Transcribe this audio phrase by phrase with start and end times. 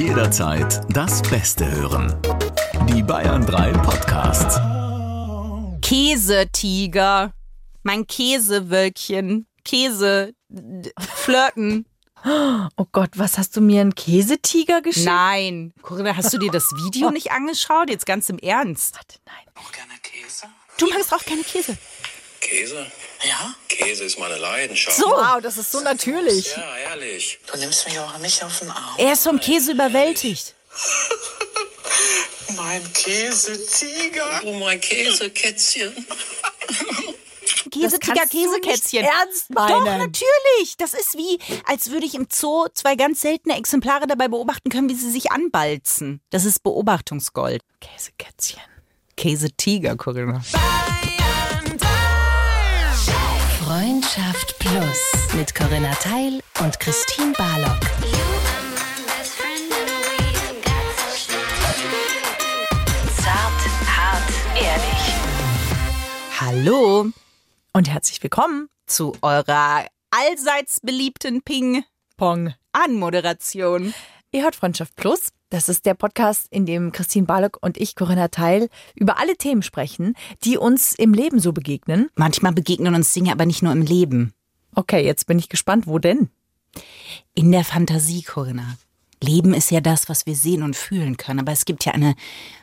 [0.00, 2.16] Jederzeit das Beste hören.
[2.88, 4.58] Die Bayern 3 Podcasts.
[5.82, 7.34] Käsetiger.
[7.82, 9.46] Mein Käsewölkchen.
[9.62, 10.32] Käse.
[10.98, 11.84] Flirten.
[12.24, 15.04] Oh Gott, was hast du mir einen Käsetiger geschickt?
[15.04, 15.74] Nein.
[15.82, 17.90] Corinna, hast du dir das Video nicht angeschaut?
[17.90, 18.94] Jetzt ganz im Ernst.
[18.94, 19.54] Warte, nein.
[19.54, 20.46] Auch gerne Käse?
[20.78, 21.76] Du magst auch keine Käse.
[22.40, 22.86] Käse?
[23.22, 23.54] Ja?
[23.68, 24.96] Käse ist meine Leidenschaft.
[24.96, 25.06] So.
[25.06, 26.54] Wow, das ist so natürlich.
[26.56, 27.38] Ja, ehrlich.
[27.52, 28.94] Du nimmst mich auch nicht auf den Arm.
[28.98, 30.54] Er ist vom Käse überwältigt.
[32.56, 34.42] Mein Käsetiger.
[34.44, 35.92] Oh, mein Käsekätzchen.
[37.70, 39.04] Käsetiger, Käsekätzchen.
[39.04, 39.98] ernst Doch, meinen.
[39.98, 40.76] natürlich.
[40.78, 44.88] Das ist wie, als würde ich im Zoo zwei ganz seltene Exemplare dabei beobachten können,
[44.88, 46.20] wie sie sich anbalzen.
[46.30, 47.62] Das ist Beobachtungsgold.
[47.80, 48.60] Käsekätzchen.
[49.16, 50.42] Käsetiger, Corinna.
[54.00, 57.80] Freundschaft Plus mit Corinna Teil und Christine Barlock.
[63.18, 65.14] Zart, hart, ehrlich.
[66.40, 67.10] Hallo
[67.74, 68.70] Und herzlich willkommen.
[68.86, 71.42] zu eurer allseits beliebten
[72.16, 72.54] Pong.
[74.32, 75.32] Ihr hört Freundschaft Plus.
[75.48, 79.62] Das ist der Podcast, in dem Christine Barlock und ich, Corinna Teil, über alle Themen
[79.62, 80.14] sprechen,
[80.44, 82.08] die uns im Leben so begegnen.
[82.14, 84.32] Manchmal begegnen uns Dinge aber nicht nur im Leben.
[84.72, 86.30] Okay, jetzt bin ich gespannt, wo denn?
[87.34, 88.76] In der Fantasie, Corinna.
[89.20, 91.40] Leben ist ja das, was wir sehen und fühlen können.
[91.40, 92.14] Aber es gibt ja eine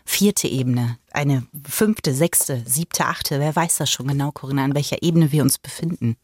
[0.05, 3.41] vierte Ebene, eine fünfte, sechste, siebte, achte.
[3.41, 6.15] Wer weiß das schon genau, Corinna, an welcher Ebene wir uns befinden.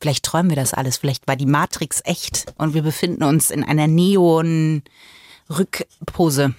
[0.00, 0.96] Vielleicht träumen wir das alles.
[0.98, 3.86] Vielleicht war die Matrix echt und wir befinden uns in einer
[5.48, 6.54] Neon-Rückpose.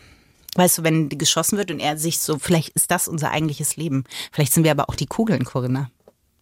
[0.56, 4.04] Weißt du, wenn geschossen wird und er sich so, vielleicht ist das unser eigentliches Leben.
[4.32, 5.90] Vielleicht sind wir aber auch die Kugeln, Corinna.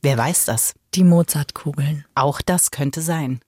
[0.02, 0.74] Wer weiß das?
[0.96, 2.06] Die Mozartkugeln.
[2.16, 3.42] Auch das könnte sein.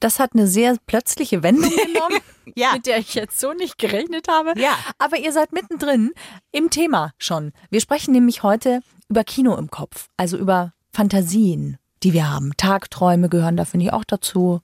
[0.00, 2.18] Das hat eine sehr plötzliche Wendung genommen,
[2.56, 2.72] Ja.
[2.72, 4.58] mit der ich jetzt so nicht gerechnet habe.
[4.60, 4.76] Ja.
[4.98, 6.12] Aber ihr seid mittendrin
[6.52, 7.52] im Thema schon.
[7.70, 12.52] Wir sprechen nämlich heute über Kino im Kopf, also über Fantasien, die wir haben.
[12.56, 14.60] Tagträume gehören da, finde ich, auch dazu.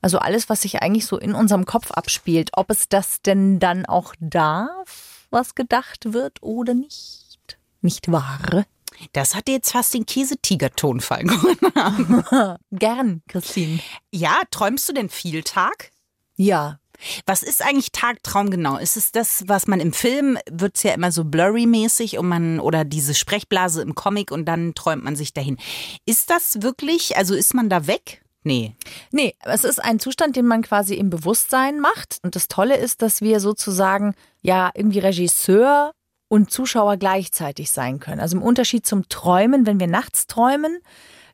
[0.00, 2.50] Also alles, was sich eigentlich so in unserem Kopf abspielt.
[2.54, 7.58] Ob es das denn dann auch darf, was gedacht wird oder nicht.
[7.80, 8.64] Nicht wahr?
[9.12, 11.24] Das hat jetzt fast den Käsetiger-Tonfall.
[11.26, 12.58] Corinna.
[12.72, 13.80] Gern, Christine.
[14.12, 15.90] ja, träumst du denn viel Tag?
[16.36, 16.78] Ja.
[17.26, 18.76] Was ist eigentlich Tagtraum genau?
[18.76, 22.84] Ist es das, was man im Film wird's ja immer so blurry-mäßig und man oder
[22.84, 25.58] diese Sprechblase im Comic und dann träumt man sich dahin.
[26.06, 28.22] Ist das wirklich, also ist man da weg?
[28.44, 28.74] Nee.
[29.10, 32.18] Nee, es ist ein Zustand, den man quasi im Bewusstsein macht.
[32.22, 35.92] Und das Tolle ist, dass wir sozusagen ja irgendwie Regisseur
[36.28, 38.20] und Zuschauer gleichzeitig sein können.
[38.20, 40.78] Also im Unterschied zum Träumen, wenn wir nachts träumen,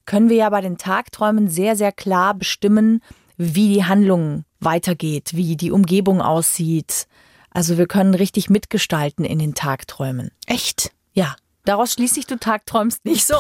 [0.07, 3.01] können wir ja bei den Tagträumen sehr, sehr klar bestimmen,
[3.37, 7.07] wie die Handlung weitergeht, wie die Umgebung aussieht.
[7.51, 10.31] Also wir können richtig mitgestalten in den Tagträumen.
[10.47, 10.91] Echt?
[11.13, 13.37] Ja, daraus schließe ich, du tagträumst nicht so.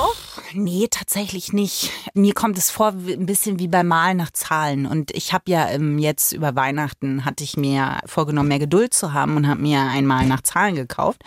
[0.53, 1.91] Nee, tatsächlich nicht.
[2.15, 4.87] Mir kommt es vor ein bisschen wie beim Malen nach Zahlen.
[4.87, 9.13] Und ich habe ja ähm, jetzt über Weihnachten hatte ich mir vorgenommen, mehr Geduld zu
[9.13, 11.23] haben und habe mir ein Mal nach Zahlen gekauft.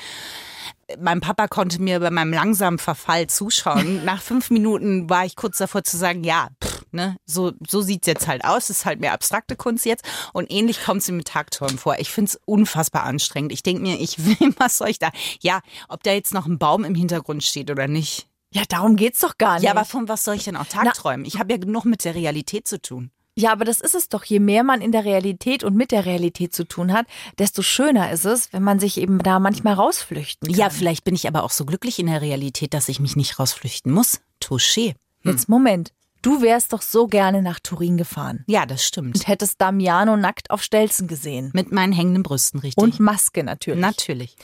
[1.01, 4.06] Mein Papa konnte mir bei meinem langsamen Verfall zuschauen.
[4.06, 8.08] Nach fünf Minuten war ich kurz davor zu sagen, ja, pff, ne, so, so sieht's
[8.08, 8.70] jetzt halt aus.
[8.70, 10.03] ist halt mehr abstrakte Kunst jetzt.
[10.34, 11.98] Und ähnlich kommt es mir mit Tagträumen vor.
[12.00, 13.52] Ich find's unfassbar anstrengend.
[13.52, 15.12] Ich denk mir, ich will, was soll ich da?
[15.42, 18.28] Ja, ob da jetzt noch ein Baum im Hintergrund steht oder nicht.
[18.53, 19.64] Ja, darum geht's doch gar nicht.
[19.64, 21.25] Ja, aber von was soll ich denn auch tagträumen?
[21.25, 23.12] Ich habe ja genug mit der Realität zu tun.
[23.38, 24.24] Ja, aber das ist es doch.
[24.24, 27.06] Je mehr man in der Realität und mit der Realität zu tun hat,
[27.38, 30.59] desto schöner ist es, wenn man sich eben da manchmal rausflüchten kann.
[30.59, 33.38] Ja, vielleicht bin ich aber auch so glücklich in der Realität, dass ich mich nicht
[33.38, 34.22] rausflüchten muss.
[34.42, 34.96] Touché.
[35.24, 35.94] Jetzt Moment.
[36.22, 39.16] Du wärst doch so gerne nach Turin gefahren Ja, das stimmt.
[39.16, 41.51] und hättest Damiano nackt auf Stelzen gesehen.
[41.53, 42.83] Mit meinen hängenden Brüsten, richtig.
[42.83, 43.79] Und Maske natürlich.
[43.81, 44.35] Natürlich.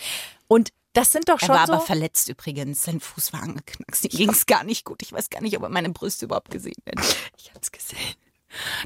[0.48, 1.74] Und das sind doch Er schon war so.
[1.74, 2.84] aber verletzt übrigens.
[2.84, 4.06] Sein Fuß war angeknackst.
[4.06, 5.02] Ihm ging es gar nicht gut.
[5.02, 7.04] Ich weiß gar nicht, ob er meine Brüste überhaupt gesehen hat.
[7.38, 7.98] ich hab's gesehen.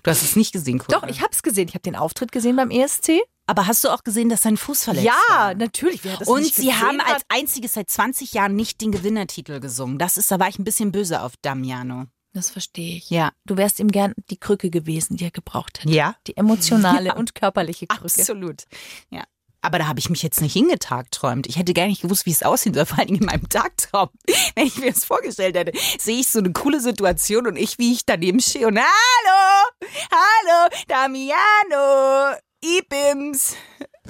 [0.03, 1.01] Du hast es nicht gesehen, Cora.
[1.01, 1.67] Doch, ich hab's gesehen.
[1.67, 3.19] Ich habe den Auftritt gesehen beim ESC.
[3.47, 5.53] Aber hast du auch gesehen, dass sein Fuß verletzt ja, war?
[5.55, 6.05] natürlich.
[6.05, 9.97] Wer das Und sie haben hat- als einziges seit 20 Jahren nicht den Gewinnertitel gesungen.
[9.99, 12.05] Das ist, da war ich ein bisschen böse auf Damiano.
[12.33, 13.09] Das verstehe ich.
[13.09, 13.31] Ja.
[13.45, 15.89] Du wärst ihm gern die Krücke gewesen, die er gebraucht hätte.
[15.89, 16.15] Ja.
[16.27, 17.15] Die emotionale Ja.
[17.15, 18.03] und körperliche Krücke.
[18.03, 18.63] Absolut.
[19.09, 19.23] Ja.
[19.61, 21.47] Aber da habe ich mich jetzt nicht hingetagträumt.
[21.47, 24.09] Ich hätte gar nicht gewusst, wie es aussehen soll, vor allem in meinem Tagtraum.
[24.55, 27.91] Wenn ich mir das vorgestellt hätte, sehe ich so eine coole Situation und ich, wie
[27.93, 33.55] ich daneben stehe und Hallo, hallo, Damiano, Ibims,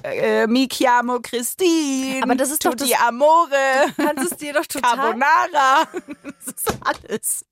[0.03, 2.23] äh, mi chiamo Christine.
[2.23, 5.87] Aber das ist doch Tutti das- Amore, Du kannst es dir doch total Carbonara.
[6.45, 7.45] Das ist alles.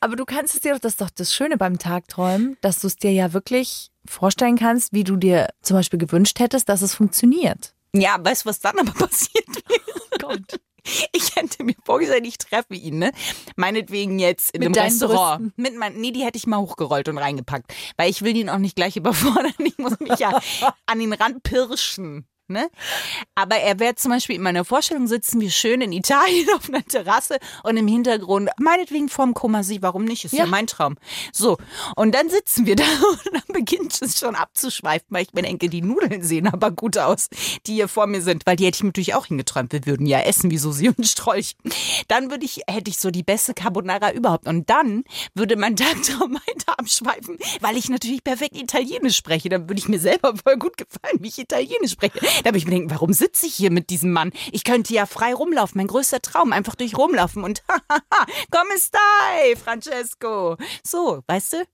[0.00, 2.86] Aber du kannst es dir doch, das ist doch das Schöne beim Tagträumen, dass du
[2.86, 6.94] es dir ja wirklich vorstellen kannst, wie du dir zum Beispiel gewünscht hättest, dass es
[6.94, 7.74] funktioniert.
[7.94, 9.80] Ja, weißt du, was dann aber passiert wäre?
[10.12, 10.60] Oh Gott.
[11.12, 13.12] Ich hätte mir vorgestellt, ich treffe ihn, ne?
[13.56, 15.42] Meinetwegen jetzt in Mit einem Restaurant.
[15.42, 15.62] Brüsten.
[15.62, 17.74] Mit mein, nee, die hätte ich mal hochgerollt und reingepackt.
[17.98, 19.52] Weil ich will ihn auch nicht gleich überfordern.
[19.58, 20.40] Ich muss mich ja
[20.86, 22.26] an den Rand pirschen.
[22.48, 22.70] Ne?
[23.34, 26.84] Aber er wäre zum Beispiel in meiner Vorstellung sitzen wir schön in Italien auf einer
[26.84, 30.24] Terrasse und im Hintergrund, meinetwegen vorm Kummersi, warum nicht?
[30.24, 30.44] Ist ja.
[30.44, 30.46] Ja.
[30.46, 30.96] mein Traum.
[31.32, 31.58] So,
[31.94, 35.68] und dann sitzen wir da und dann beginnt es schon abzuschweifen, weil ich mir denke,
[35.68, 37.28] die Nudeln sehen aber gut aus,
[37.66, 39.72] die hier vor mir sind, weil die hätte ich mir natürlich auch hingeträumt.
[39.72, 41.56] Wir würden ja essen wie Susi und Strolch.
[42.08, 44.46] Dann würde ich, hätte ich so die beste Carbonara überhaupt.
[44.48, 45.04] Und dann
[45.34, 49.48] würde mein Tagtraum weiter abschweifen, weil ich natürlich perfekt Italienisch spreche.
[49.48, 52.18] Dann würde ich mir selber voll gut gefallen, wie ich Italienisch spreche.
[52.42, 54.32] Da würde ich mir denken, warum sitze ich hier mit diesem Mann?
[54.52, 55.78] Ich könnte ja frei rumlaufen.
[55.78, 57.62] Mein größter Traum, einfach durch rumlaufen und
[58.50, 60.56] come stai, Francesco.
[60.84, 61.64] So, weißt du?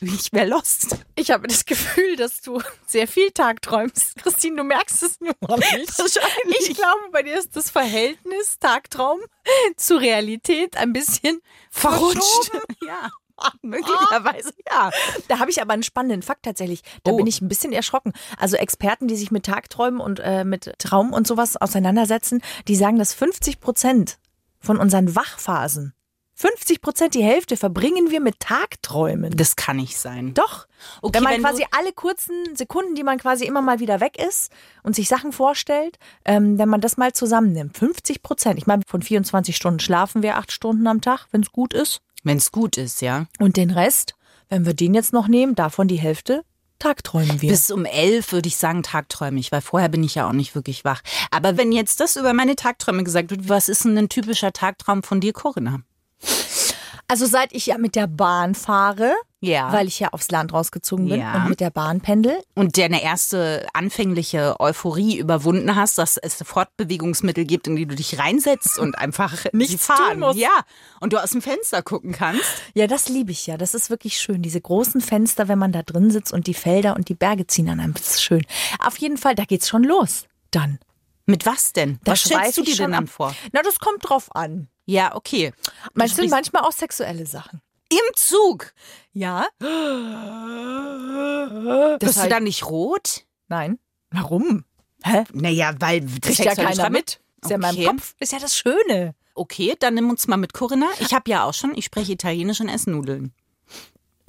[0.00, 0.96] Ich wäre lost.
[1.16, 4.16] Ich habe das Gefühl, dass du sehr viel tagträumst.
[4.22, 5.98] Christine, du merkst es nur nicht.
[5.98, 6.70] Wahrscheinlich.
[6.70, 9.18] Ich glaube, bei dir ist das Verhältnis Tagtraum
[9.76, 11.40] zu Realität ein bisschen
[11.70, 12.52] Verrutscht.
[12.86, 13.10] Ja.
[13.62, 14.90] Möglicherweise, ja.
[15.28, 16.82] Da habe ich aber einen spannenden Fakt tatsächlich.
[17.04, 17.16] Da Oh.
[17.16, 18.12] bin ich ein bisschen erschrocken.
[18.38, 22.98] Also Experten, die sich mit Tagträumen und äh, mit Traum und sowas auseinandersetzen, die sagen,
[22.98, 24.18] dass 50 Prozent
[24.60, 25.94] von unseren Wachphasen,
[26.40, 29.36] 50 Prozent, die Hälfte verbringen wir mit Tagträumen.
[29.36, 30.34] Das kann nicht sein.
[30.34, 30.68] Doch.
[31.02, 34.16] Okay, wenn man wenn quasi alle kurzen Sekunden, die man quasi immer mal wieder weg
[34.24, 34.52] ist
[34.84, 38.56] und sich Sachen vorstellt, ähm, wenn man das mal zusammennimmt, 50 Prozent.
[38.56, 42.02] Ich meine, von 24 Stunden schlafen wir acht Stunden am Tag, wenn es gut ist.
[42.22, 43.26] Wenn es gut ist, ja.
[43.40, 44.14] Und den Rest,
[44.48, 46.44] wenn wir den jetzt noch nehmen, davon die Hälfte,
[46.78, 47.50] Tagträumen wir.
[47.50, 50.84] Bis um elf würde ich sagen, tagträumig, weil vorher bin ich ja auch nicht wirklich
[50.84, 51.02] wach.
[51.32, 55.02] Aber wenn jetzt das über meine Tagträume gesagt wird, was ist denn ein typischer Tagtraum
[55.02, 55.80] von dir, Corinna?
[57.10, 59.72] Also seit ich ja mit der Bahn fahre, Ja.
[59.72, 61.36] weil ich ja aufs Land rausgezogen bin Ja.
[61.36, 67.46] und mit der Bahn pendel, Und deine erste anfängliche Euphorie überwunden hast, dass es Fortbewegungsmittel
[67.46, 70.10] gibt, in die du dich reinsetzt und einfach Nichts fahren.
[70.12, 70.38] tun musst.
[70.38, 70.50] Ja.
[71.00, 72.44] Und du aus dem Fenster gucken kannst.
[72.74, 73.56] ja, das liebe ich ja.
[73.56, 74.42] Das ist wirklich schön.
[74.42, 77.70] Diese großen Fenster, wenn man da drin sitzt und die Felder und die Berge ziehen
[77.70, 77.94] an einem.
[77.94, 78.44] Das ist schön.
[78.84, 80.26] Auf jeden Fall, da geht's schon los.
[80.50, 80.78] Dann.
[81.24, 82.00] Mit was denn?
[82.04, 83.34] Da was stellst du dir denn dann vor?
[83.52, 84.68] Na, das kommt drauf an.
[84.88, 85.52] Ja, okay.
[85.92, 87.60] Man sind manchmal auch sexuelle Sachen.
[87.90, 88.72] Im Zug.
[89.12, 89.46] Ja?
[91.98, 93.26] Bist du dann nicht rot?
[93.48, 93.78] Nein.
[94.10, 94.64] Warum?
[95.04, 95.24] Hä?
[95.34, 97.20] Naja, weil Kriegt ja keiner mit.
[97.42, 97.84] Ist ja in meinem Okay.
[97.84, 98.14] Kopf.
[98.18, 99.14] Ist ja das Schöne.
[99.34, 100.88] Okay, dann nimm uns mal mit, Corinna.
[101.00, 103.34] Ich habe ja auch schon, ich spreche Italienisch und esse Nudeln.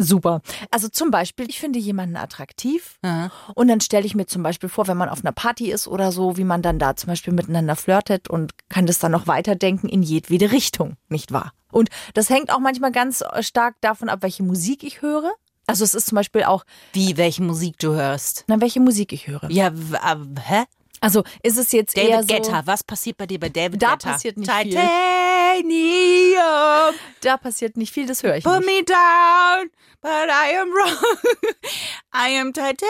[0.01, 0.41] Super.
[0.71, 3.31] Also zum Beispiel, ich finde jemanden attraktiv Ja.
[3.53, 6.11] und dann stelle ich mir zum Beispiel vor, wenn man auf einer Party ist oder
[6.13, 9.89] so, wie man dann da zum Beispiel miteinander flirtet und kann das dann noch weiterdenken
[9.89, 11.51] in jedwede Richtung, nicht wahr?
[11.71, 15.31] Und das hängt auch manchmal ganz äh, stark davon ab, welche Musik ich höre.
[15.67, 16.63] Also es ist zum Beispiel auch,
[16.93, 18.45] Wie, welche Musik du hörst.
[18.47, 19.51] na, welche Musik ich höre.
[19.51, 20.15] Ja, äh,
[20.45, 20.63] hä?
[21.01, 22.61] Also ist es jetzt eher David so, Guetta.
[22.65, 24.11] Was passiert bei dir bei David Da Guetta?
[24.13, 24.73] passiert nicht viel.
[25.57, 28.65] Titanium, da passiert nicht viel, das höre ich put nicht.
[28.65, 29.69] me down,
[30.01, 30.97] but I am wrong.
[32.13, 32.87] I am Titanium.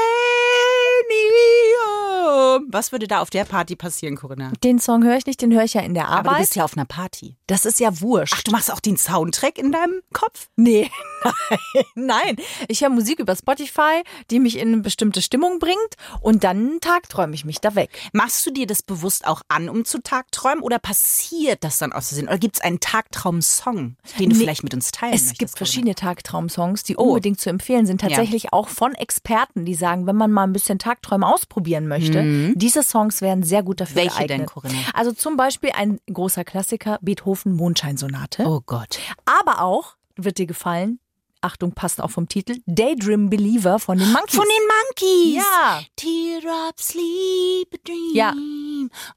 [2.72, 4.52] Was würde da auf der Party passieren, Corinna?
[4.64, 6.42] Den Song höre ich nicht, den höre ich ja in der Aber du Arbeit.
[6.42, 7.36] bist ja auf einer Party.
[7.48, 8.34] das ist ja wurscht.
[8.38, 10.48] Ach, du machst auch den Soundtrack in deinem Kopf?
[10.56, 10.90] Nee,
[11.24, 12.36] nein, nein.
[12.68, 15.78] Ich höre Musik über Spotify, die mich in eine bestimmte Stimmung bringt
[16.22, 17.90] und dann tagträume ich mich da weg.
[18.14, 22.08] Machst du dir das bewusst auch an, um zu tagträumen oder passiert das dann aus
[22.10, 22.28] Versehen?
[22.28, 25.40] Oder gibt es einen Tagtraum-Song, den du Nee, vielleicht mit uns teilen Es möchtest?
[25.40, 27.04] gibt verschiedene Tagtraum-Songs, die Oh.
[27.10, 28.02] unbedingt zu empfehlen sind.
[28.02, 32.84] Tatsächlich auch von Experten, die sagen, wenn man mal ein bisschen Tagträume ausprobieren möchte, diese
[32.84, 34.00] Songs wären sehr gut dafür Mhm.
[34.00, 34.40] Welche geeignet.
[34.40, 34.80] denn, Corinna?
[34.94, 38.46] Also zum Beispiel ein großer Klassiker, Beethoven Mondscheinsonate.
[38.46, 39.00] Oh Gott.
[39.26, 41.00] Aber auch, wird dir gefallen,
[41.42, 44.36] Achtung, passt auch vom Titel, Daydream Believer von den Monkeys.
[44.36, 45.44] Von den Monkeys.
[45.44, 45.82] Ja.
[45.96, 48.14] Teardrop, sleep, a dream.
[48.14, 48.34] Ja.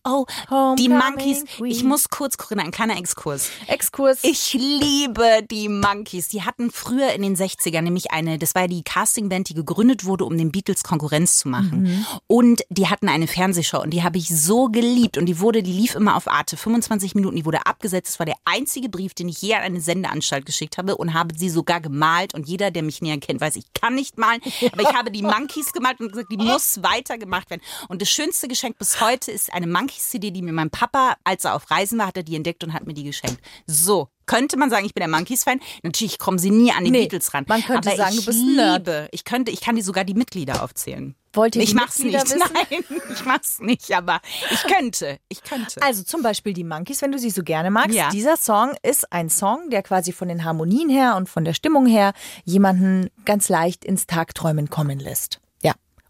[0.04, 1.44] Oh, Homecoming die Monkeys.
[1.44, 1.72] Queen.
[1.72, 3.50] Ich muss kurz, Corinna, ein kleiner Exkurs.
[3.66, 4.20] Exkurs.
[4.22, 6.28] Ich liebe die Monkeys.
[6.28, 10.04] Die hatten früher in den 60ern nämlich eine, das war ja die Castingband, die gegründet
[10.04, 12.06] wurde, um den Beatles Konkurrenz zu machen.
[12.28, 15.18] Und die hatten eine Fernsehshow und die habe ich so geliebt.
[15.18, 18.12] Und die wurde, die lief immer auf Arte, 25 Minuten, die wurde abgesetzt.
[18.12, 21.36] Das war der einzige Brief, den ich je an eine Sendeanstalt geschickt habe und habe
[21.36, 22.11] sie sogar gemalt.
[22.34, 24.40] Und jeder, der mich näher kennt, weiß, ich kann nicht malen.
[24.72, 27.62] Aber ich habe die Monkeys gemalt und gesagt, die muss weiter gemacht werden.
[27.88, 31.54] Und das schönste Geschenk bis heute ist eine Monkeys-CD, die mir mein Papa, als er
[31.54, 33.40] auf Reisen war, hat er die entdeckt und hat mir die geschenkt.
[33.66, 35.60] So, könnte man sagen, ich bin der Monkeys-Fan.
[35.82, 37.44] Natürlich kommen sie nie an die Nee, Beatles ran.
[37.48, 40.14] man könnte aber sagen, ich du bist liebe, ich könnte, ich kann die sogar die
[40.14, 41.14] Mitglieder aufzählen.
[41.34, 42.12] Wollt ihr ich mach's nicht.
[42.12, 42.88] Mitglieder wissen?
[42.88, 44.20] Nein, ich mach's nicht, aber
[44.50, 45.18] ich könnte.
[45.28, 45.80] Ich könnte.
[45.82, 47.94] Also zum Beispiel die Monkeys, wenn du sie so gerne magst.
[47.96, 48.10] Ja.
[48.10, 51.86] Dieser Song ist ein Song, der quasi von den Harmonien her und von der Stimmung
[51.86, 52.12] her
[52.44, 55.40] jemanden ganz leicht ins Tagträumen kommen lässt.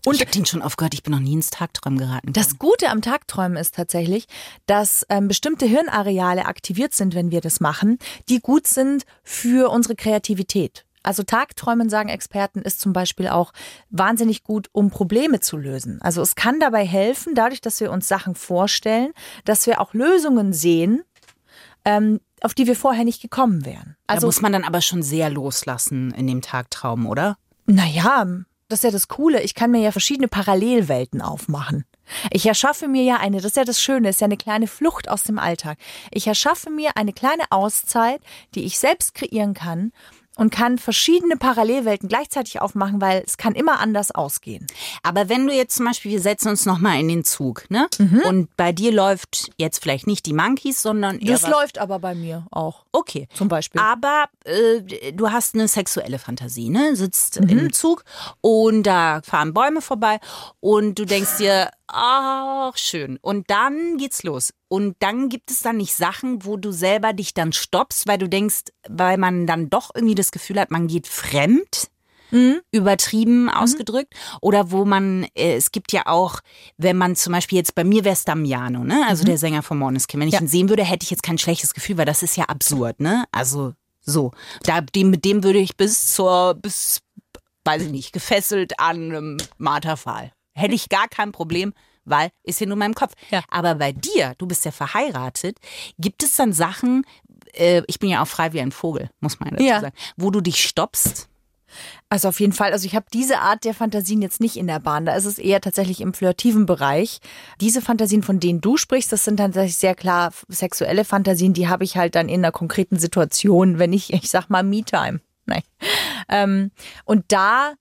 [0.04, 2.32] Und ich hab den schon aufgehört, ich bin noch nie ins Tagträumen geraten.
[2.32, 4.26] Das Gute am Tagträumen ist tatsächlich,
[4.66, 9.94] dass ähm, bestimmte Hirnareale aktiviert sind, wenn wir das machen, die gut sind für unsere
[9.94, 10.84] Kreativität.
[11.04, 13.52] Also Tagträumen, sagen Experten, ist zum Beispiel auch
[13.90, 16.00] wahnsinnig gut, um Probleme zu lösen.
[16.00, 19.12] Also es kann dabei helfen, dadurch, dass wir uns Sachen vorstellen,
[19.44, 21.02] dass wir auch Lösungen sehen,
[21.84, 23.96] ähm, auf die wir vorher nicht gekommen wären.
[24.06, 27.36] da Also muss man dann aber schon sehr loslassen in dem Tagtraum, oder?
[27.66, 28.26] naja,
[28.72, 29.42] das ist ja das Coole.
[29.42, 31.84] Ich kann mir ja verschiedene Parallelwelten aufmachen.
[32.30, 35.08] Ich erschaffe mir ja eine, das ist ja das Schöne, ist ja eine kleine Flucht
[35.08, 35.78] aus dem Alltag.
[36.10, 38.20] Ich erschaffe mir eine kleine Auszeit,
[38.54, 39.92] die ich selbst kreieren kann
[40.36, 44.66] und kann verschiedene Parallelwelten gleichzeitig aufmachen, weil es kann immer anders ausgehen.
[45.02, 47.86] Aber wenn du jetzt zum Beispiel, wir setzen uns nochmal in den Zug, ne?
[47.98, 48.22] Mhm.
[48.26, 51.98] Und bei dir läuft jetzt vielleicht nicht die Monkeys, sondern eher Das was- läuft aber
[51.98, 52.84] bei mir auch.
[52.92, 53.28] Okay.
[53.34, 53.80] Zum Beispiel.
[53.80, 56.96] Aber äh, du hast eine sexuelle Fantasie, ne?
[56.96, 57.48] Sitzt Mhm.
[57.50, 58.04] im Zug
[58.40, 60.18] und da fahren Bäume vorbei
[60.60, 63.18] und du denkst dir, ach, schön.
[63.22, 64.52] Und dann geht's los.
[64.68, 68.28] Und dann gibt es dann nicht Sachen, wo du selber dich dann stoppst, weil du
[68.28, 71.88] denkst, weil man dann doch irgendwie das Gefühl hat, man geht fremd.
[72.70, 74.14] Übertrieben ausgedrückt.
[74.40, 76.40] Oder wo man, äh, es gibt ja auch,
[76.78, 79.04] wenn man zum Beispiel jetzt bei mir wäre Damiano, ne?
[79.06, 80.18] Also der Sänger von Måneskin.
[80.18, 80.40] Wenn ich Ja.
[80.40, 83.24] ihn sehen würde, hätte ich jetzt kein schlechtes Gefühl, weil das ist ja absurd, ne?
[83.32, 84.32] Also so.
[84.62, 87.00] Da, dem, mit dem würde ich bis zur, bis,
[87.66, 90.32] weiß ich nicht, gefesselt an einem Marterpfahl.
[90.54, 91.72] Hätte ich gar kein Problem,
[92.04, 93.14] weil ist ja nur in meinem Kopf.
[93.30, 93.42] Ja.
[93.48, 95.58] Aber bei dir, du bist ja verheiratet,
[95.98, 97.04] gibt es dann Sachen,
[97.54, 99.80] äh, ich bin ja auch frei wie ein Vogel, muss man dazu Ja.
[99.80, 101.28] sagen, wo du dich stoppst?
[102.10, 102.72] Also auf jeden Fall.
[102.72, 105.06] Also ich habe diese Art der Fantasien jetzt nicht in der Bahn.
[105.06, 107.20] Da ist es eher tatsächlich im flirtiven Bereich.
[107.62, 111.54] Diese Fantasien, von denen du sprichst, das sind dann tatsächlich sehr klar sexuelle Fantasien.
[111.54, 115.20] Die habe ich halt dann in einer konkreten Situation, wenn ich, ich sag mal, Me-Time.
[115.46, 115.62] Nein.
[116.28, 116.72] Ähm,
[117.06, 117.72] und da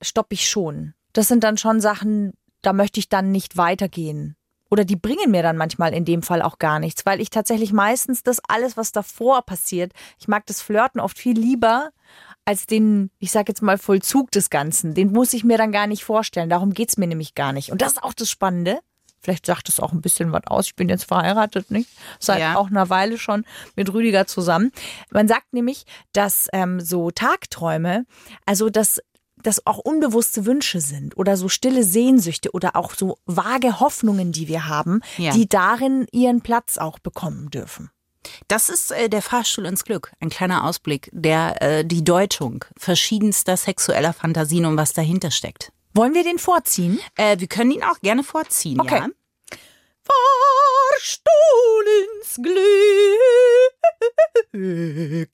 [0.00, 0.94] stoppe ich schon.
[1.18, 2.32] Das sind dann schon Sachen,
[2.62, 4.36] da möchte ich dann nicht weitergehen.
[4.70, 7.72] Oder die bringen mir dann manchmal in dem Fall auch gar nichts, weil ich tatsächlich
[7.72, 11.90] meistens das alles, was davor passiert, ich mag das Flirten oft viel lieber
[12.44, 14.94] als den, ich sag jetzt mal, Vollzug des Ganzen.
[14.94, 16.50] Den muss ich mir dann gar nicht vorstellen.
[16.50, 17.72] Darum geht's mir nämlich gar nicht.
[17.72, 18.78] Und das ist auch das Spannende.
[19.20, 20.66] Vielleicht sagt es auch ein bisschen was aus.
[20.66, 21.90] Ich bin jetzt verheiratet, nicht?
[22.20, 22.54] Seit Ja.
[22.54, 23.44] auch einer Weile schon
[23.74, 24.70] mit Rüdiger zusammen.
[25.10, 28.06] Man sagt nämlich, dass ähm, so Tagträume,
[28.46, 29.00] also dass
[29.42, 34.48] das auch unbewusste Wünsche sind oder so stille Sehnsüchte oder auch so vage Hoffnungen, die
[34.48, 35.32] wir haben, Ja.
[35.32, 37.90] die darin ihren Platz auch bekommen dürfen.
[38.48, 40.12] Das ist äh, der Fahrstuhl ins Glück.
[40.20, 45.72] Ein kleiner Ausblick, der äh, die Deutung verschiedenster sexueller Fantasien und was dahinter steckt.
[45.94, 46.98] Wollen wir den vorziehen?
[47.16, 48.98] Äh, wir können ihn auch gerne vorziehen, Okay.
[48.98, 49.06] ja.
[51.00, 51.84] Fahrstuhl
[52.20, 52.34] ins
[54.52, 55.28] Glück.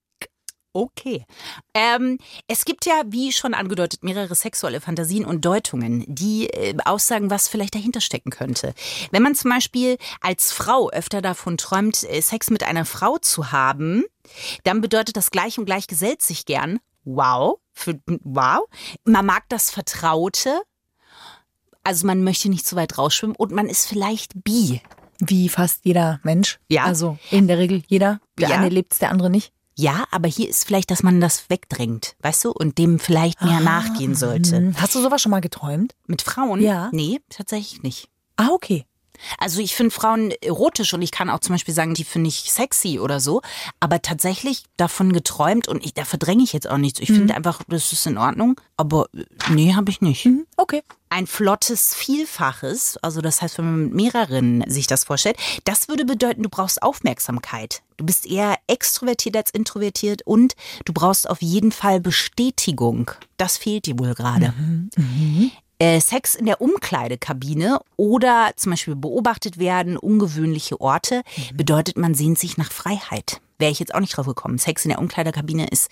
[0.76, 1.24] Okay.
[1.72, 7.30] Ähm, es gibt ja, wie schon angedeutet, mehrere sexuelle Fantasien und Deutungen, die äh, aussagen,
[7.30, 8.74] was vielleicht dahinter stecken könnte.
[9.12, 13.52] Wenn man zum Beispiel als Frau öfter davon träumt, äh, Sex mit einer Frau zu
[13.52, 14.02] haben,
[14.64, 16.80] dann bedeutet das gleich und gleich gesellt sich gern.
[17.04, 17.60] Wow.
[17.72, 18.66] Für, wow.
[19.04, 20.60] Man mag das Vertraute.
[21.84, 24.80] Also man möchte nicht zu weit rausschwimmen und man ist vielleicht bi.
[25.20, 26.58] Wie fast jeder Mensch.
[26.68, 26.82] Ja.
[26.82, 28.20] Also in der Regel jeder.
[28.40, 28.56] Der Ja.
[28.56, 29.52] eine lebt's, der andere nicht.
[29.76, 33.60] Ja, aber hier ist vielleicht, dass man das wegdrängt, weißt du, und dem vielleicht mehr
[33.60, 34.56] nachgehen sollte.
[34.56, 34.80] Hm.
[34.80, 35.94] Hast du sowas schon mal geträumt?
[36.06, 36.60] Mit Frauen?
[36.60, 36.90] Ja.
[36.92, 38.08] Nee, tatsächlich nicht.
[38.36, 38.84] Ah, okay.
[39.38, 42.50] Also ich finde Frauen erotisch und ich kann auch zum Beispiel sagen, die finde ich
[42.52, 43.42] sexy oder so.
[43.80, 47.00] Aber tatsächlich davon geträumt und ich, da verdränge ich jetzt auch nichts.
[47.00, 48.60] Ich finde einfach, das ist in Ordnung.
[48.76, 50.26] Aber äh, nee, habe ich nicht.
[50.26, 50.82] Mhm, Okay.
[51.10, 56.04] Ein flottes Vielfaches, also das heißt, wenn man mit mehreren sich das vorstellt, das würde
[56.04, 57.82] bedeuten, du brauchst Aufmerksamkeit.
[57.98, 60.54] Du bist eher extrovertiert als introvertiert und
[60.84, 63.12] du brauchst auf jeden Fall Bestätigung.
[63.36, 64.54] Das fehlt dir wohl gerade.
[65.84, 71.20] Äh, Sex in der Umkleidekabine oder zum Beispiel beobachtet werden, ungewöhnliche Orte,
[71.52, 73.42] bedeutet, man sehnt sich nach Freiheit.
[73.58, 74.56] Wäre ich jetzt auch nicht drauf gekommen.
[74.56, 75.90] Sex in der Umkleidekabine ist,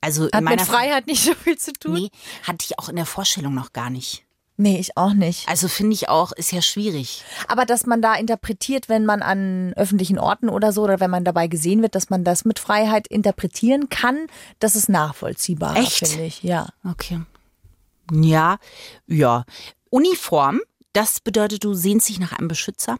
[0.00, 1.94] also in Hat meiner mit Freiheit nicht so viel zu tun?
[1.94, 2.10] Nee,
[2.44, 4.24] hatte ich auch in der Vorstellung noch gar nicht.
[4.58, 5.48] Nee, ich auch nicht.
[5.48, 7.24] Also finde ich auch, ist ja schwierig.
[7.48, 11.24] Aber dass man da interpretiert, wenn man an öffentlichen Orten oder so oder wenn man
[11.24, 14.28] dabei gesehen wird, dass man das mit Freiheit interpretieren kann,
[14.60, 16.06] das ist nachvollziehbar, Echt?
[16.06, 16.44] finde ich.
[16.44, 16.68] Ja.
[16.88, 17.22] Okay.
[18.12, 18.58] Ja,
[19.06, 19.44] ja.
[19.90, 20.60] Uniform,
[20.92, 22.96] das bedeutet, du sehnst dich nach einem Beschützer.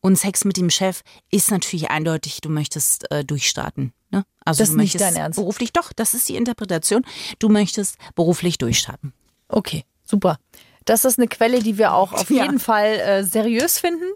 [0.00, 3.92] Und Sex mit dem Chef ist natürlich eindeutig, du möchtest äh, durchstarten.
[4.10, 4.24] Ne?
[4.44, 5.36] Also Das du ist nicht möchtest dein Ernst.
[5.36, 7.04] beruflich, doch, das ist die Interpretation.
[7.38, 9.12] Du möchtest beruflich durchstarten.
[9.48, 10.38] Okay, super.
[10.86, 12.44] Das ist eine Quelle, die wir auch auf Ja.
[12.44, 14.06] jeden Fall äh, seriös finden.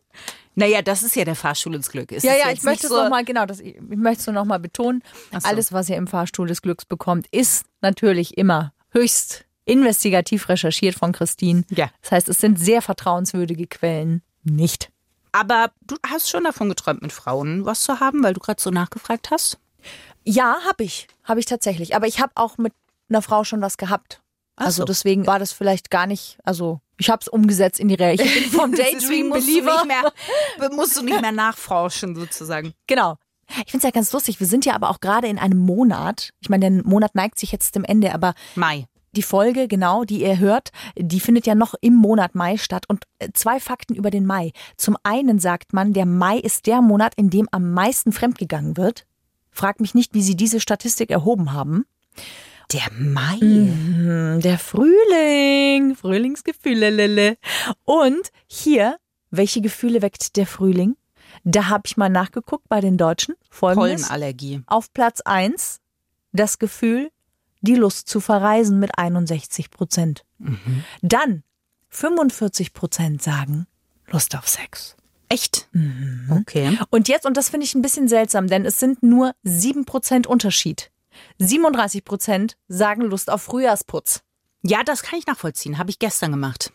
[0.54, 2.12] Naja, das ist ja der Fahrstuhl ins Glück.
[2.12, 4.34] Ja, ist ja, jetzt ich möchte es so, nochmal, genau, das, ich möchte es nur
[4.34, 5.02] nochmal betonen.
[5.32, 5.48] So.
[5.48, 11.12] Alles, was ihr im Fahrstuhl des Glücks bekommt, ist natürlich immer höchst investigativ recherchiert von
[11.12, 11.64] Christine.
[11.70, 11.90] Ja.
[12.02, 14.22] Das heißt, es sind sehr vertrauenswürdige Quellen.
[14.42, 14.90] Nicht.
[15.32, 18.70] Aber du hast schon davon geträumt, mit Frauen was zu haben, weil du gerade so
[18.70, 19.58] nachgefragt hast.
[20.24, 21.06] Ja, habe ich.
[21.24, 21.94] Habe ich tatsächlich.
[21.94, 22.72] Aber ich habe auch mit
[23.08, 24.22] einer Frau schon was gehabt.
[24.56, 24.86] Ach also so.
[24.86, 28.26] deswegen war das vielleicht gar nicht, also ich habe es umgesetzt in die Realität.
[28.26, 29.84] Ich bin vom Daydream musst du, Believer.
[29.84, 32.72] nicht mehr, musst du nicht mehr nachforschen, sozusagen.
[32.86, 33.16] Genau.
[33.64, 34.40] Ich finde es ja ganz lustig.
[34.40, 36.30] Wir sind ja aber auch gerade in einem Monat.
[36.40, 38.86] Ich meine, der Monat neigt sich jetzt dem Ende, aber Mai.
[39.18, 42.84] Die Folge, genau, die ihr hört, die findet ja noch im Monat Mai statt.
[42.88, 44.52] Und äh, zwei Fakten über den Mai.
[44.76, 49.06] Zum einen sagt man, der Mai ist der Monat, in dem am meisten fremdgegangen wird.
[49.50, 51.84] Frag mich nicht, wie sie diese Statistik erhoben haben.
[52.72, 53.38] Der Mai.
[53.40, 57.38] Hm, Der Frühling, Frühlingsgefühle, lele.
[57.84, 58.98] Und hier,
[59.30, 60.96] welche Gefühle weckt der Frühling?
[61.42, 63.34] Da habe ich mal nachgeguckt bei den Deutschen.
[63.50, 64.02] Folgendes.
[64.02, 64.62] Pollenallergie.
[64.68, 65.80] Auf Platz 1
[66.30, 67.10] das Gefühl,
[67.60, 70.24] die Lust zu verreisen mit 61 Prozent.
[71.02, 71.42] Dann
[71.90, 73.66] 45 Prozent sagen
[74.10, 74.96] Lust auf Sex.
[75.28, 75.68] Echt?
[75.72, 76.28] Mhm.
[76.40, 76.78] Okay.
[76.90, 80.26] Und jetzt, und das finde ich ein bisschen seltsam, denn es sind nur 7 Prozent
[80.26, 80.90] Unterschied.
[81.38, 84.22] 37 Prozent sagen Lust auf Frühjahrsputz.
[84.62, 85.78] Ja, das kann ich nachvollziehen.
[85.78, 86.72] Habe ich gestern gemacht.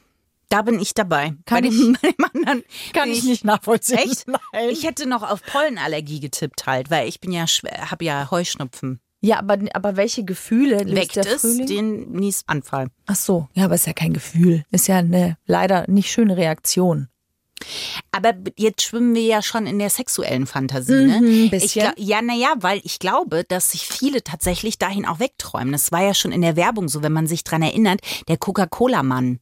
[0.49, 1.33] Da bin ich dabei.
[1.45, 1.97] Kann ich- dem,
[2.33, 2.63] anderen
[2.93, 3.97] Kann bin ich nicht nachvollziehen.
[3.97, 4.27] Echt?
[4.27, 4.69] Nein.
[4.69, 8.99] Ich hätte noch auf Pollenallergie getippt halt, weil ich bin ja habe ja Heuschnupfen.
[9.23, 11.65] Ja, aber, aber welche Gefühle Weckt der es Frühling?
[11.67, 12.87] den Niesanfall.
[13.05, 14.65] Ach so, ja, aber ist ja kein Gefühl.
[14.71, 17.07] Ist ja eine leider nicht schöne Reaktion.
[18.11, 21.21] Aber jetzt schwimmen wir ja schon in der sexuellen Fantasie, ne?
[21.21, 21.83] Mhm, Ich bisschen.
[21.85, 25.71] gla- ja, naja, weil ich glaube, dass sich viele tatsächlich dahin auch wegträumen.
[25.71, 29.39] Das war ja schon in der Werbung so, wenn man sich dran erinnert, der Coca-Cola-Mann.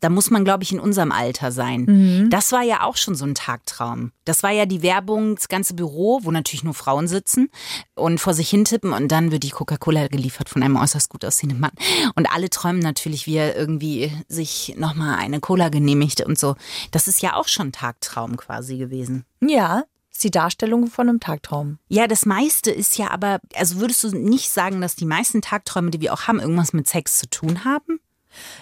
[0.00, 1.84] Da muss man, glaube ich, in unserem Alter sein.
[1.86, 2.30] Mhm.
[2.30, 4.12] Das war ja auch schon so ein Tagtraum.
[4.24, 7.50] Das war ja die Werbung, das ganze Büro, wo natürlich nur Frauen sitzen
[7.94, 11.60] und vor sich hintippen und dann wird die Coca-Cola geliefert von einem äußerst gut aussehenden
[11.60, 11.72] Mann.
[12.14, 16.56] Und alle träumen natürlich, wie er irgendwie sich nochmal eine Cola genehmigt und so.
[16.90, 19.24] Das ist ja auch schon Tagtraum quasi gewesen.
[19.40, 21.78] Ja, ist die Darstellung von einem Tagtraum.
[21.88, 25.90] Ja, das meiste ist ja aber, also würdest du nicht sagen, dass die meisten Tagträume,
[25.90, 27.98] die wir auch haben, irgendwas mit Sex zu tun haben?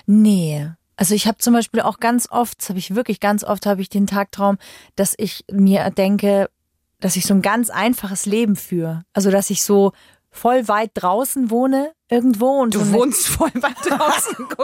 [0.07, 0.71] Nee.
[1.03, 3.81] Also ich habe zum Beispiel auch ganz oft, das habe ich wirklich ganz oft, habe
[3.83, 4.57] ich den Tagtraum,
[4.95, 6.49] dass ich mir denke,
[7.01, 9.03] dass ich so ein ganz einfaches Leben führe.
[9.13, 9.91] Also dass ich so
[10.31, 14.47] voll weit draußen wohne irgendwo und so eine- wohnst voll weit draußen.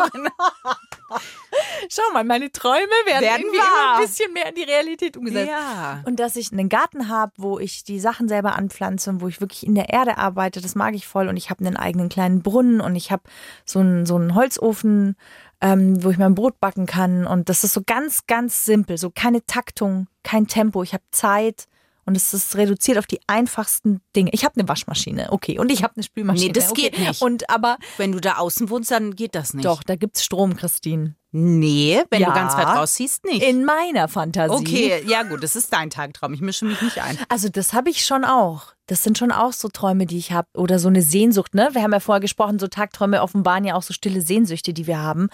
[1.91, 3.67] Schau mal, meine Träume werden, Werden irgendwie wahr.
[3.67, 5.51] immer ein bisschen mehr in die Realität umgesetzt.
[5.51, 6.03] Ja.
[6.07, 9.41] Und dass ich einen Garten habe, wo ich die Sachen selber anpflanze und wo ich
[9.41, 11.27] wirklich in der Erde arbeite, das mag ich voll.
[11.29, 13.23] Und ich habe einen eigenen kleinen Brunnen und ich habe
[13.65, 15.17] so einen, so einen Holzofen,
[15.61, 17.27] ähm, wo ich mein Brot backen kann.
[17.27, 18.99] Und das ist so ganz, ganz simpel.
[18.99, 20.83] So keine Taktung, kein Tempo.
[20.83, 21.67] Ich habe Zeit.
[22.05, 24.31] Und es ist reduziert auf die einfachsten Dinge.
[24.33, 25.59] Ich habe eine Waschmaschine, okay.
[25.59, 26.47] Und ich habe eine Spülmaschine.
[26.47, 26.89] Nee, das okay.
[26.89, 27.21] geht nicht.
[27.21, 29.67] Und aber Wenn du da außen wohnst, dann geht das nicht.
[29.67, 31.17] doch, da gibt's Strom, Christine.
[31.33, 32.29] Nee, wenn Ja.
[32.29, 33.43] du ganz weit rausziehst, nicht.
[33.43, 34.55] In meiner Fantasie.
[34.55, 36.33] okay, ja gut, das ist dein Tagtraum.
[36.33, 37.19] Ich mische mich nicht ein.
[37.29, 38.73] Also das habe ich schon auch.
[38.89, 40.49] Das sind schon auch so Träume, die ich habe.
[40.57, 41.69] Oder so eine Sehnsucht, ne?
[41.73, 44.99] Wir haben ja vorher gesprochen, so Tagträume offenbaren ja auch so stille Sehnsüchte, die wir
[44.99, 45.29] haben.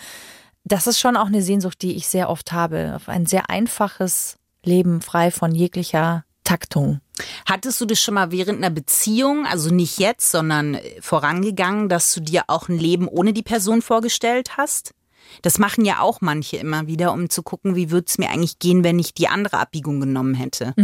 [0.64, 2.92] Das ist schon auch eine Sehnsucht, die ich sehr oft habe.
[2.96, 7.00] Auf ein sehr einfaches Leben, frei von jeglicher Taktung.
[7.46, 12.20] Hattest du das schon mal während einer Beziehung, also nicht jetzt, sondern vorangegangen, dass du
[12.20, 14.94] dir auch ein Leben ohne die Person vorgestellt hast?
[15.42, 18.58] Das machen ja auch manche immer wieder, um zu gucken, wie würde es mir eigentlich
[18.58, 20.74] gehen, wenn ich die andere Abbiegung genommen hätte.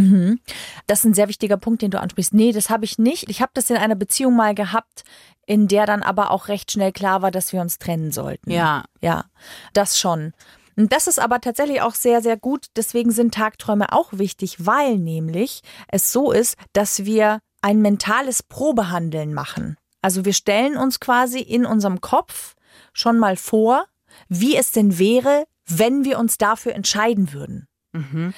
[0.87, 2.33] Das ist ein sehr wichtiger Punkt, den du ansprichst.
[2.33, 3.29] Nee, das habe ich nicht.
[3.29, 5.03] Ich habe das in einer Beziehung mal gehabt,
[5.45, 8.51] in der dann aber auch recht schnell klar war, dass wir uns trennen sollten.
[8.51, 8.85] Ja.
[9.01, 9.25] Ja,
[9.73, 10.33] das schon.
[10.77, 12.67] Und das ist aber tatsächlich auch sehr, sehr gut.
[12.75, 19.33] Deswegen sind Tagträume auch wichtig, weil nämlich es so ist, dass wir ein mentales Probehandeln
[19.33, 19.77] machen.
[20.01, 22.55] Also wir stellen uns quasi in unserem Kopf
[22.93, 23.85] schon mal vor,
[24.29, 27.67] wie es denn wäre, wenn wir uns dafür entscheiden würden.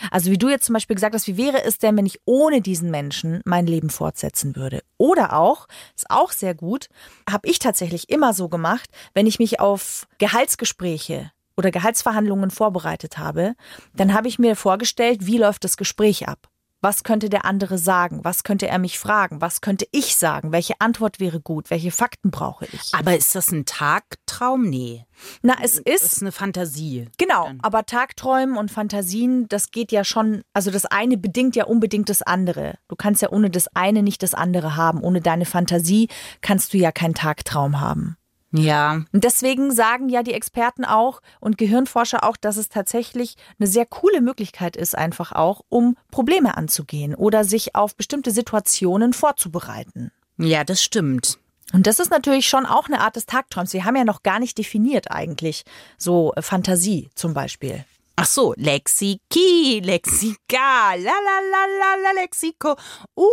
[0.10, 2.62] Also wie du jetzt zum Beispiel gesagt hast, wie wäre es denn, wenn ich ohne
[2.62, 4.82] diesen Menschen mein Leben fortsetzen würde?
[4.98, 6.90] Oder auch, ist auch sehr gut,
[7.30, 13.54] habe ich tatsächlich immer so gemacht, wenn ich mich auf Gehaltsgespräche oder Gehaltsverhandlungen vorbereitet habe,
[13.94, 16.50] dann habe ich mir vorgestellt, wie läuft das Gespräch ab?
[16.84, 18.20] Was könnte der andere sagen?
[18.24, 19.40] Was könnte er mich fragen?
[19.40, 20.52] Was könnte ich sagen?
[20.52, 21.70] Welche Antwort wäre gut?
[21.70, 22.94] Welche Fakten brauche ich?
[22.94, 24.70] Aber ist das ein Tagtraum?
[24.70, 25.06] Nee.
[25.42, 27.08] Na, es Das ist ist eine Fantasie.
[27.18, 27.60] Genau, Dann.
[27.62, 32.22] aber Tagträumen und Fantasien, das geht ja schon, also das eine bedingt ja unbedingt das
[32.22, 32.78] andere.
[32.90, 35.02] Du kannst ja ohne das eine nicht das andere haben.
[35.02, 36.10] Ohne deine Fantasie
[36.42, 38.18] kannst du ja keinen Tagtraum haben.
[38.54, 39.02] Ja.
[39.12, 43.88] Und deswegen sagen ja die Experten auch und Gehirnforscher auch, dass es tatsächlich eine sehr
[43.88, 50.12] coole Möglichkeit ist, einfach auch, um Probleme anzugehen oder sich auf bestimmte Situationen vorzubereiten.
[50.38, 51.40] Ja, das stimmt.
[51.74, 53.74] Und das ist natürlich schon auch eine Art des Tagträums.
[53.74, 55.64] Wir haben ja noch gar nicht definiert eigentlich
[55.98, 57.84] so äh, Fantasie zum Beispiel.
[58.16, 62.76] Ach so, Lexiki, Lexika, la la la la la Lexiko,
[63.18, 63.24] uh,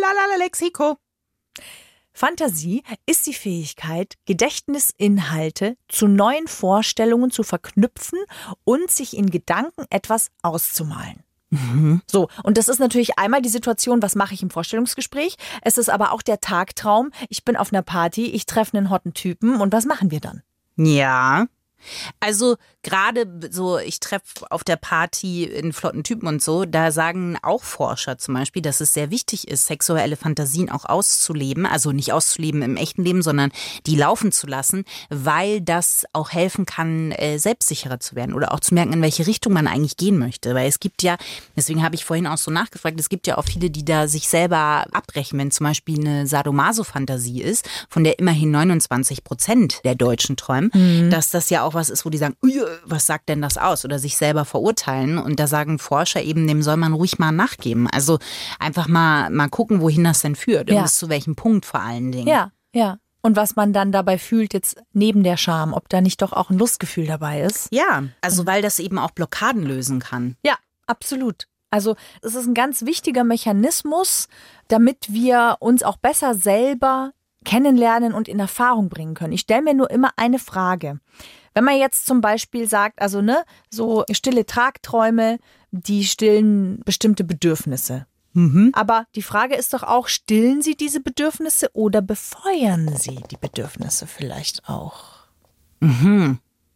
[0.00, 0.98] la la la Lexiko.
[2.16, 8.18] Fantasie ist die Fähigkeit, Gedächtnisinhalte zu neuen Vorstellungen zu verknüpfen
[8.64, 11.22] und sich in Gedanken etwas auszumalen.
[12.10, 15.36] So, und das ist natürlich einmal die Situation, was mache ich im Vorstellungsgespräch?
[15.60, 19.12] Es ist aber auch der Tagtraum, ich bin auf einer Party, ich treffe einen hotten
[19.12, 20.42] Typen und was machen wir dann?
[20.76, 21.46] Ja.
[22.18, 27.36] Also gerade so, ich treffe auf der Party einen flotten Typen und so, da sagen
[27.42, 31.66] auch Forscher zum Beispiel, dass es sehr wichtig ist, sexuelle Fantasien auch auszuleben.
[31.66, 33.50] Also nicht auszuleben im echten Leben, sondern
[33.86, 38.60] die laufen zu lassen, weil das auch helfen kann, äh, selbstsicherer zu werden oder auch
[38.60, 40.54] zu merken, in welche Richtung man eigentlich gehen möchte.
[40.54, 41.16] Weil es gibt ja,
[41.56, 44.28] deswegen habe ich vorhin auch so nachgefragt, es gibt ja auch viele, die da sich
[44.28, 50.36] selber abbrechen, wenn zum Beispiel eine Sadomaso-Fantasie ist, von der immerhin 29 Prozent der Deutschen
[50.36, 50.70] träumen,
[51.10, 52.52] dass das ja auch was ist, wo die sagen, "Ui,
[52.84, 53.84] was sagt denn das aus?
[53.84, 55.18] Oder sich selber verurteilen.
[55.18, 57.88] Und da sagen Forscher eben, dem soll man ruhig mal nachgeben.
[57.88, 58.18] Also
[58.58, 60.68] einfach mal, mal gucken, wohin das denn führt.
[60.70, 60.82] Und Ja.
[60.82, 62.28] bis zu welchem Punkt vor allen Dingen.
[62.28, 62.98] Ja, ja.
[63.22, 66.50] Und was man dann dabei fühlt, jetzt neben der Scham, ob da nicht doch auch
[66.50, 67.68] ein Lustgefühl dabei ist.
[67.72, 70.36] Ja, also weil das eben auch Blockaden lösen kann.
[70.44, 70.54] Ja,
[70.86, 71.48] absolut.
[71.70, 74.28] Also es ist ein ganz wichtiger Mechanismus,
[74.68, 77.12] damit wir uns auch besser selber
[77.44, 79.32] kennenlernen und in Erfahrung bringen können.
[79.32, 81.00] Ich stelle mir nur immer eine Frage.
[81.56, 85.38] Wenn man jetzt zum Beispiel sagt, also ne, so stille Tagträume,
[85.70, 88.04] die stillen bestimmte Bedürfnisse.
[88.74, 94.06] Aber die Frage ist doch auch, stillen sie diese Bedürfnisse oder befeuern sie die Bedürfnisse
[94.06, 95.28] vielleicht auch?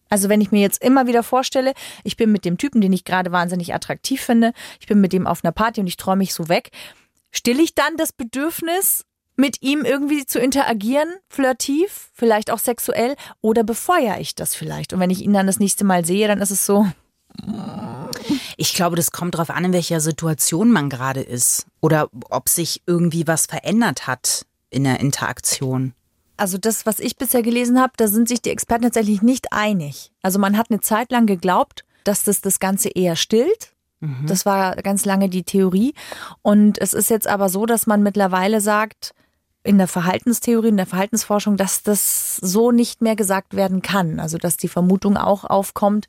[0.08, 3.04] Also wenn ich mir jetzt immer wieder vorstelle, ich bin mit dem Typen, den ich
[3.04, 6.32] gerade wahnsinnig attraktiv finde, ich bin mit dem auf einer Party und ich träume mich
[6.32, 6.70] so weg,
[7.30, 9.04] stille ich dann das Bedürfnis,
[9.40, 14.92] mit ihm irgendwie zu interagieren, flirtiv, vielleicht auch sexuell, oder befeuere ich das vielleicht?
[14.92, 16.86] Und wenn ich ihn dann das nächste Mal sehe, dann ist es so,
[18.56, 21.66] Ich glaube, das kommt darauf an, in welcher Situation man gerade ist.
[21.80, 25.94] Oder ob sich irgendwie was verändert hat in der Interaktion.
[26.36, 30.10] Also das, was ich bisher gelesen habe, da sind sich die Experten tatsächlich nicht einig.
[30.22, 33.72] Also man hat eine Zeit lang geglaubt, dass das das Ganze eher stillt.
[34.26, 35.92] Das war ganz lange die Theorie.
[36.40, 39.14] Und es ist jetzt aber so, dass man mittlerweile sagt,
[39.62, 44.20] in der Verhaltenstheorie, in der Verhaltensforschung, dass das so nicht mehr gesagt werden kann.
[44.20, 46.06] Also dass die Vermutung auch aufkommt,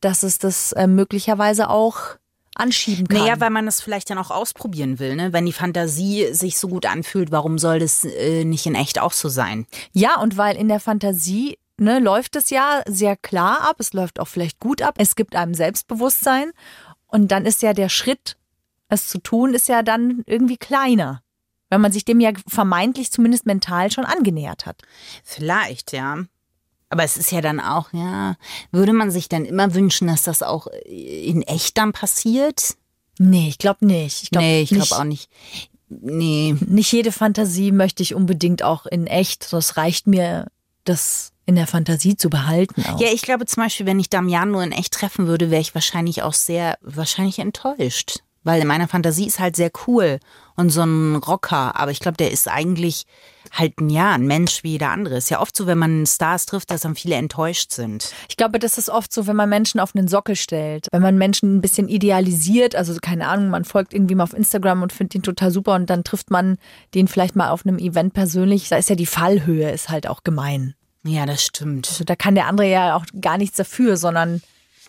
[0.00, 2.16] dass es das äh, möglicherweise auch
[2.54, 3.18] anschieben kann.
[3.18, 5.16] Naja, weil man das vielleicht dann auch ausprobieren will.
[5.16, 5.32] Ne?
[5.32, 9.12] Wenn die Fantasie sich so gut anfühlt, warum soll das äh, nicht in echt auch
[9.12, 9.66] so sein?
[9.92, 14.20] Ja, und weil in der Fantasie ne, läuft es ja sehr klar ab, es läuft
[14.20, 16.52] auch vielleicht gut ab, es gibt einem Selbstbewusstsein
[17.08, 18.36] und dann ist ja der Schritt,
[18.88, 21.22] es zu tun, ist ja dann irgendwie kleiner,
[21.74, 24.82] weil man sich dem ja vermeintlich zumindest mental schon angenähert hat.
[25.24, 26.18] Vielleicht, ja.
[26.88, 28.36] Aber es ist ja dann auch, ja,
[28.70, 32.76] würde man sich dann immer wünschen, dass das auch in echt dann passiert?
[33.18, 34.22] Nee, ich glaube nicht.
[34.22, 35.28] Ich glaub nee, ich glaube auch nicht.
[35.88, 36.54] Nee.
[36.64, 39.52] Nicht jede Fantasie möchte ich unbedingt auch in echt.
[39.52, 40.46] Das reicht mir,
[40.84, 42.84] das in der Fantasie zu behalten.
[42.84, 43.00] Auch.
[43.00, 45.74] Ja, ich glaube zum Beispiel, wenn ich Damian nur in echt treffen würde, wäre ich
[45.74, 48.20] wahrscheinlich auch sehr, wahrscheinlich enttäuscht.
[48.44, 50.20] Weil in meiner Fantasie ist halt sehr cool
[50.54, 51.76] und so ein Rocker.
[51.76, 53.04] Aber ich glaube, der ist eigentlich
[53.50, 55.16] halt ein, ja, ein Mensch wie jeder andere.
[55.16, 58.12] Ist ja oft so, wenn man Stars trifft, dass dann viele enttäuscht sind.
[58.28, 60.88] Ich glaube, das ist oft so, wenn man Menschen auf einen Sockel stellt.
[60.92, 64.82] Wenn man Menschen ein bisschen idealisiert, also keine Ahnung, man folgt irgendwie mal auf Instagram
[64.82, 66.58] und findet ihn total super und dann trifft man
[66.94, 68.68] den vielleicht mal auf einem Event persönlich.
[68.68, 70.74] Da ist ja die Fallhöhe ist halt auch gemein.
[71.04, 71.88] Ja, das stimmt.
[71.88, 74.42] Also da kann der andere ja auch gar nichts dafür, sondern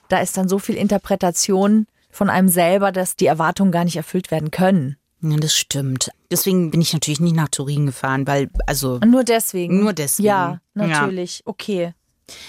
[0.10, 4.32] da ist dann so viel Interpretation von einem selber, dass die Erwartungen gar nicht erfüllt
[4.32, 4.96] werden können.
[5.22, 6.12] Ja, das stimmt.
[6.32, 9.80] Deswegen bin ich natürlich nicht nach Turin gefahren, weil, also, nur deswegen.
[9.82, 10.28] Nur deswegen.
[10.28, 10.88] Ja, Ja.
[10.88, 11.42] natürlich.
[11.46, 11.94] Okay.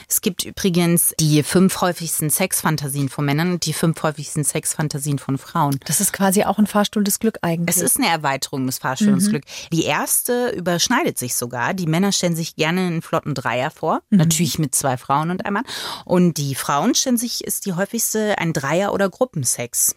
[0.09, 5.39] Es gibt übrigens die fünf häufigsten Sexfantasien von Männern und die fünf häufigsten Sexfantasien von
[5.39, 5.79] Frauen.
[5.87, 7.77] Das ist quasi auch ein Fahrstuhl des Glück eigentlich.
[7.77, 9.45] Es ist eine Erweiterung des Fahrstellungsglück.
[9.73, 11.75] Die erste überschneidet sich sogar.
[11.75, 14.03] Die Männer stellen sich gerne einen flotten Dreier vor.
[14.11, 15.65] Natürlich mit zwei Frauen und einem Mann.
[16.05, 19.97] Und die Frauen stellen sich, ist die häufigste ein Dreier oder Gruppensex.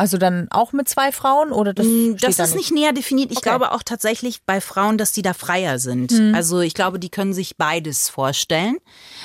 [0.00, 3.30] Also dann auch mit zwei Frauen oder das Mm, Das da ist nicht näher definiert.
[3.30, 3.50] Ich Okay.
[3.50, 6.10] glaube auch tatsächlich bei Frauen, dass die da freier sind.
[6.34, 8.78] Also ich glaube, die können sich beides vorstellen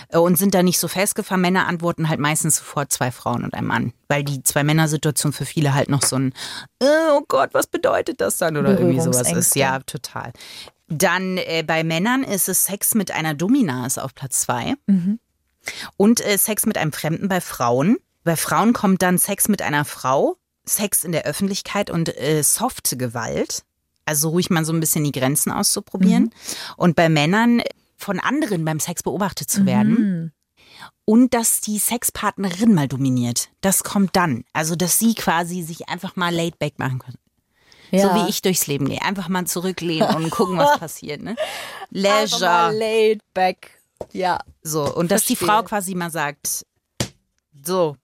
[0.10, 1.40] äh, und sind da nicht so festgefahren.
[1.40, 3.94] Männer antworten halt meistens sofort zwei Frauen und ein Mann.
[4.10, 6.34] Weil die Zwei-Männer-Situation für viele halt noch so ein,
[6.82, 8.58] äh, oh Gott, was bedeutet das dann?
[8.58, 9.56] Oder irgendwie sowas ist.
[9.56, 10.34] Ja, total.
[10.90, 14.74] Dann äh, bei Männern ist es Sex mit einer Domina ist auf Platz zwei.
[15.96, 17.96] Und äh, Sex mit einem Fremden bei Frauen.
[18.26, 20.36] Bei Frauen kommt dann Sex mit einer Frau,
[20.68, 23.64] Sex in der Öffentlichkeit und äh, softe Gewalt.
[24.06, 26.32] Also ruhig mal so ein bisschen die Grenzen auszuprobieren.
[26.78, 27.62] Und bei Männern
[27.98, 30.32] von anderen beim Sex beobachtet zu werden.
[31.06, 33.50] Und dass die Sexpartnerin mal dominiert.
[33.62, 34.44] Das kommt dann.
[34.54, 37.18] Also, dass sie quasi sich einfach mal laid back machen können.
[37.92, 38.10] Ja.
[38.10, 39.02] So wie ich durchs Leben gehe.
[39.02, 41.22] Einfach mal zurücklehnen und gucken, was passiert.
[41.22, 41.32] Ne?
[41.32, 42.72] Einfach mal Leisure.
[42.74, 43.80] laid back.
[44.12, 44.40] Ja.
[44.64, 44.94] So.
[44.94, 45.36] Und dass die.
[45.36, 46.66] Frau quasi mal sagt,
[47.64, 47.96] so,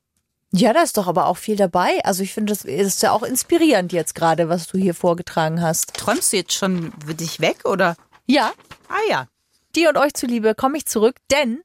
[0.54, 2.04] Ja, da ist doch aber auch viel dabei.
[2.04, 5.94] Also ich finde, das ist ja auch inspirierend jetzt gerade, was du hier vorgetragen hast.
[5.94, 7.96] Träumst du jetzt schon dich weg oder?
[8.28, 8.52] Ja,
[8.90, 9.28] Ah ja.
[9.76, 11.62] dir und euch zuliebe komme ich zurück, denn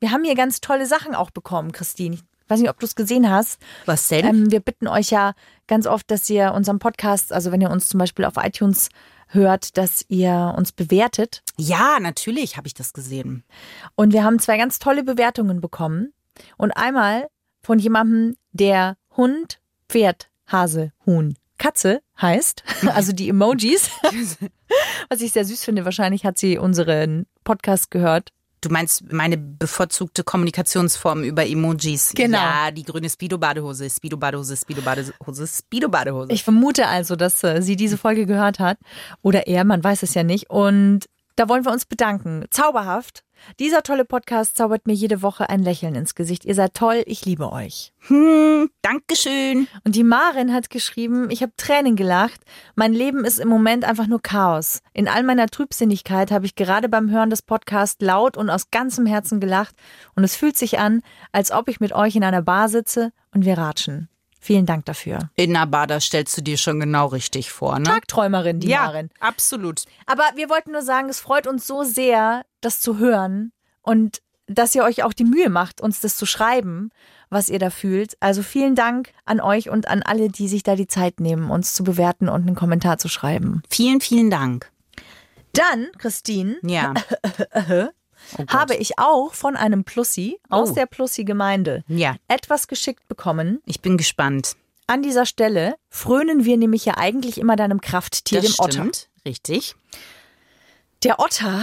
[0.00, 2.16] wir haben hier ganz tolle Sachen auch bekommen, Christine.
[2.16, 3.58] Ich weiß nicht, ob du es gesehen hast.
[3.86, 4.26] Was denn?
[4.26, 5.32] Ähm, wir bitten euch ja
[5.66, 8.90] ganz oft, dass ihr unseren Podcast, also wenn ihr uns zum Beispiel auf iTunes
[9.28, 11.42] hört, dass ihr uns bewertet.
[11.56, 13.44] ja, natürlich habe ich das gesehen.
[13.94, 16.12] Und wir haben zwei ganz tolle Bewertungen bekommen.
[16.56, 17.28] Und einmal
[17.62, 22.62] von jemandem, der Hund, Pferd, Hase, Huhn, Katze heißt.
[22.94, 23.90] Also die Emojis.
[25.08, 25.84] Was ich sehr süß finde.
[25.84, 28.30] Wahrscheinlich hat sie unseren Podcast gehört.
[28.60, 32.12] Du meinst meine bevorzugte Kommunikationsform über Emojis.
[32.14, 32.38] Genau.
[32.38, 36.32] Ja, die grüne Speedo-Badehose, Speedo-Badehose, Speedo-Badehose, Speedo-Badehose.
[36.32, 38.78] Ich vermute also, dass äh, sie diese Folge gehört hat.
[39.22, 40.50] Oder er, man weiß es ja nicht.
[40.50, 41.06] Und
[41.38, 42.44] da wollen wir uns bedanken.
[42.50, 43.22] Zauberhaft.
[43.60, 46.44] Dieser tolle Podcast zaubert mir jede Woche ein Lächeln ins Gesicht.
[46.44, 47.92] Ihr seid toll, ich liebe euch.
[48.08, 49.68] Hm, Dankeschön.
[49.84, 52.40] Und die Marin hat geschrieben, ich habe Tränen gelacht.
[52.74, 54.80] Mein Leben ist im Moment einfach nur Chaos.
[54.92, 59.06] In all meiner Trübsinnigkeit habe ich gerade beim Hören des Podcasts laut und aus ganzem
[59.06, 59.76] Herzen gelacht.
[60.16, 63.44] Und es fühlt sich an, als ob ich mit euch in einer Bar sitze und
[63.44, 64.08] wir ratschen.
[64.40, 65.30] Vielen Dank dafür.
[65.34, 67.84] In einer Bar, das stellst du dir schon genau richtig vor, ne?
[67.84, 69.10] Tagträumerin, die ja, Marin.
[69.20, 69.82] absolut.
[70.06, 74.74] Aber wir wollten nur sagen, es freut uns so sehr, das zu hören und dass
[74.74, 76.90] ihr euch auch die Mühe macht, uns das zu schreiben,
[77.30, 78.16] was ihr da fühlt.
[78.20, 81.74] Also vielen Dank an euch und an alle, die sich da die Zeit nehmen, uns
[81.74, 83.62] zu bewerten und einen Kommentar zu schreiben.
[83.68, 84.70] Vielen, vielen Dank.
[85.52, 86.94] Dann, Christine, Ja.
[88.36, 90.74] Oh habe ich auch von einem Plussi aus Oh.
[90.74, 93.60] der Plussi-Gemeinde Ja, etwas geschickt bekommen.
[93.64, 94.56] ich bin gespannt.
[94.86, 98.72] An dieser Stelle frönen wir nämlich ja eigentlich immer deinem Krafttier, Das dem Otter.
[98.72, 99.08] stimmt.
[99.26, 99.74] Richtig.
[101.04, 101.62] Der Otter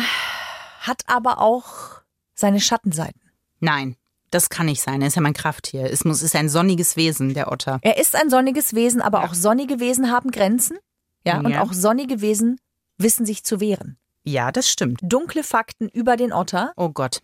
[0.82, 2.02] hat aber auch
[2.36, 3.20] seine Schattenseiten.
[3.60, 3.96] Nein,
[4.32, 5.02] das kann nicht sein.
[5.02, 5.92] Er ist ja mein Krafttier.
[5.92, 7.80] Es muss, ist ein sonniges Wesen, der Otter.
[7.82, 10.78] Er ist ein sonniges Wesen, aber auch sonnige Wesen haben Grenzen.
[11.26, 11.64] Ja, und Ja.
[11.64, 12.60] auch sonnige Wesen
[12.98, 13.98] wissen sich zu wehren.
[14.26, 15.00] Ja, das stimmt.
[15.04, 17.22] Dunkle Fakten über den Otter Oh Gott.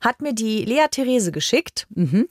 [0.00, 1.86] hat mir die Lea Therese geschickt.
[1.90, 2.28] Mhm.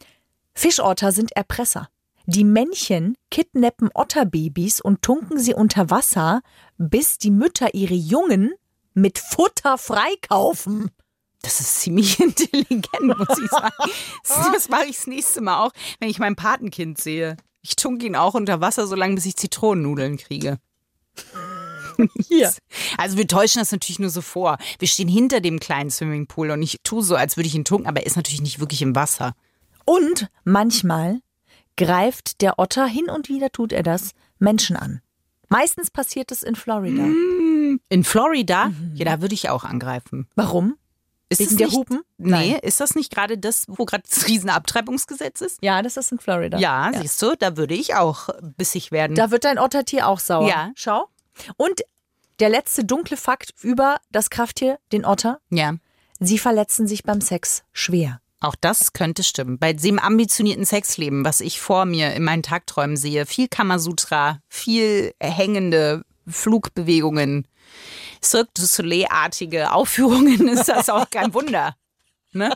[0.53, 1.89] Fischotter sind Erpresser.
[2.25, 6.41] Die Männchen kidnappen Otterbabys und tunken sie unter Wasser,
[6.77, 8.53] bis die Mütter ihre Jungen
[8.93, 10.91] mit Futter freikaufen.
[11.41, 13.73] Das ist ziemlich intelligent, muss ich sagen.
[14.53, 17.37] Das, mache ich das nächste Mal auch, wenn ich mein Patenkind sehe.
[17.61, 20.57] Ich tunke ihn auch unter Wasser, solange bis ich Zitronennudeln kriege.
[22.27, 22.53] Hier.
[22.97, 24.57] Also wir täuschen das natürlich nur so vor.
[24.79, 27.87] Wir stehen hinter dem kleinen Swimmingpool und ich tue so, als würde ich ihn tunken,
[27.87, 29.33] aber er ist natürlich nicht wirklich im Wasser.
[29.85, 31.21] Und manchmal
[31.77, 35.01] greift der Otter, hin und wieder tut er das, Menschen an.
[35.49, 37.03] Meistens passiert es in Florida.
[37.89, 40.27] In Florida, ja, da würde ich auch angreifen.
[40.35, 40.75] Warum?
[41.29, 42.01] Ist Wegen das der nicht, Hupen?
[42.17, 42.59] Nee, Nein.
[42.61, 45.59] ist das nicht gerade das, wo gerade das Riesenabtreibungsgesetz ist?
[45.61, 46.57] Ja, das ist in Florida.
[46.57, 49.15] Ja, siehst du, da würde ich auch bissig werden.
[49.15, 50.47] Da wird dein Ottertier auch sauer.
[50.47, 50.71] Ja.
[50.75, 51.09] Schau.
[51.55, 51.81] Und
[52.39, 55.39] der letzte dunkle Fakt über das Krafttier, den Otter.
[55.49, 55.75] ja.
[56.19, 58.21] Sie verletzen sich beim Sex schwer.
[58.39, 59.59] Auch das könnte stimmen.
[59.59, 65.13] Bei dem ambitionierten Sexleben, was ich vor mir in meinen Tagträumen sehe, viel Kamasutra, viel
[65.19, 67.47] hängende Flugbewegungen,
[68.23, 71.75] Cirque du Soleil-artige Aufführungen, ist das auch kein Wunder.
[72.31, 72.53] Ne?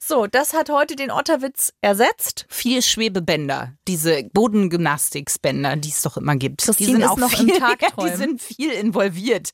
[0.00, 2.46] So, das hat heute den Otterwitz ersetzt.
[2.48, 6.62] Viel Schwebebänder, diese Bodengymnastiksbänder, die es doch immer gibt.
[6.62, 8.12] die Christine sind ist auch noch im viel, Tagträumen.
[8.12, 9.50] Die sind viel involviert.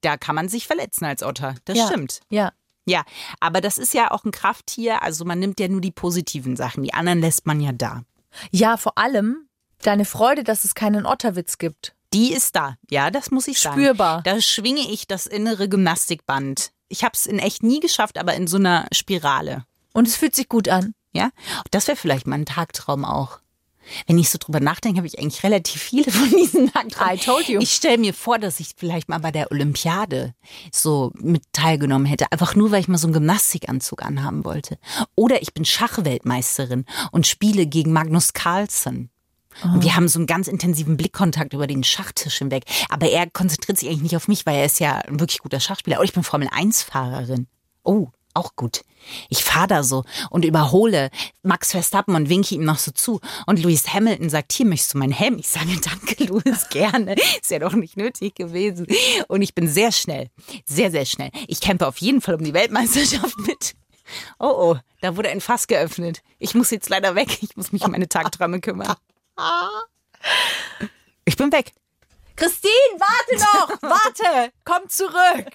[0.00, 1.54] Da kann man sich verletzen als Otter.
[1.64, 1.86] Das ja.
[1.86, 2.20] stimmt.
[2.30, 2.52] Ja.
[2.86, 3.04] Ja,
[3.40, 5.02] aber das ist ja auch ein Krafttier.
[5.02, 6.82] Also man nimmt ja nur die positiven Sachen.
[6.82, 8.02] Die anderen lässt man ja da.
[8.50, 9.48] Ja, vor allem
[9.82, 11.94] deine Freude, dass es keinen Otterwitz gibt.
[12.12, 12.76] Die ist da.
[12.90, 13.80] Ja, das muss ich sagen.
[13.80, 14.22] Spürbar.
[14.22, 16.72] Da schwinge ich das innere Gymnastikband.
[16.90, 19.64] Ich habe es in echt nie geschafft, aber in so einer Spirale.
[19.94, 20.92] Und es fühlt sich gut an.
[21.12, 21.30] Ja,
[21.70, 23.40] das wäre vielleicht mal ein Tagtraum auch.
[24.06, 27.14] Wenn ich so drüber nachdenke, habe ich eigentlich relativ viele von diesen Tagträumen.
[27.14, 27.60] I told you.
[27.60, 30.34] Ich stelle mir vor, dass ich vielleicht mal bei der Olympiade
[30.72, 32.30] so mit teilgenommen hätte.
[32.30, 34.78] Einfach nur, weil ich mal so einen Gymnastikanzug anhaben wollte.
[35.14, 39.10] Oder ich bin Schachweltmeisterin und spiele gegen Magnus Carlsen.
[39.62, 42.64] Und wir haben so einen ganz intensiven Blickkontakt über den Schachtisch hinweg.
[42.88, 45.60] Aber er konzentriert sich eigentlich nicht auf mich, weil er ist ja ein wirklich guter
[45.60, 45.98] Schachspieler.
[45.98, 47.46] Und ich bin Formel-1-Fahrerin.
[47.82, 48.82] Oh, auch gut.
[49.28, 51.10] Ich fahre da so und überhole
[51.42, 53.20] Max Verstappen und winke ihm noch so zu.
[53.46, 55.38] Und Lewis Hamilton sagt, hier möchtest du meinen Helm?
[55.38, 57.14] Ich sage, danke, Lewis, gerne.
[57.40, 58.86] Ist ja doch nicht nötig gewesen.
[59.28, 60.28] Und ich bin sehr schnell.
[60.64, 61.30] Sehr, sehr schnell.
[61.48, 63.74] Ich kämpfe auf jeden Fall um die Weltmeisterschaft mit.
[64.38, 66.22] Oh, oh, da wurde ein Fass geöffnet.
[66.38, 67.42] Ich muss jetzt leider weg.
[67.42, 68.94] Ich muss mich um meine Tagträume kümmern.
[71.24, 71.72] Ich bin weg.
[72.40, 73.82] Christine, warte noch!
[73.82, 74.52] Warte!
[74.64, 75.52] Komm zurück!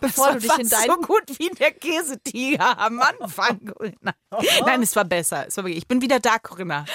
[0.00, 3.60] Bevor du dich in dein so gut wie der Käsetiger am Anfang.
[3.66, 4.14] Corinna.
[4.64, 5.46] Nein, es war besser.
[5.46, 6.86] Es war ich bin wieder da, Corinna.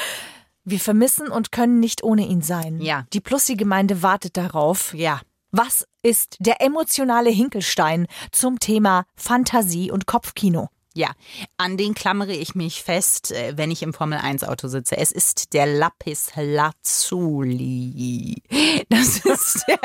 [0.64, 2.82] Wir vermissen und können nicht ohne ihn sein.
[2.82, 3.06] Ja.
[3.14, 4.94] Die Plussi-Gemeinde wartet darauf.
[4.96, 5.22] Ja.
[5.52, 10.70] Was ist der emotionale Hinkelstein zum Thema Fantasie und Kopfkino?
[10.94, 11.12] Ja,
[11.56, 14.98] an den klammere ich mich fest, äh, wenn ich im Formel-1-Auto sitze.
[14.98, 18.36] Es ist der Lapis Lazuli.
[18.90, 19.80] Das ist der...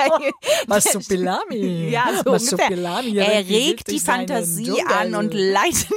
[0.67, 1.91] Massupilami.
[1.97, 2.59] Ja, so ungefähr.
[2.59, 5.91] Massupilami, Er regt die Fantasie an und leitet...